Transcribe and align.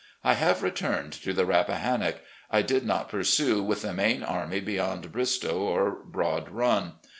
I 0.23 0.33
'have 0.33 0.63
returned 0.63 1.13
to 1.21 1.31
the 1.31 1.45
Rappahannock. 1.45 2.21
I 2.49 2.63
did 2.63 2.83
not 2.87 3.07
pursue 3.07 3.61
with 3.61 3.83
the 3.83 3.93
main 3.93 4.23
army 4.23 4.59
beyond 4.59 5.11
Bristoe 5.11 5.59
or 5.59 5.91
Broad 5.91 6.47
Rxm. 6.51 6.93